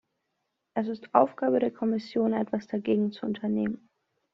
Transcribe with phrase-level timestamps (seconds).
[0.73, 3.87] Es ist Aufgabe der Kommission, etwas dagegen zu unternehmen.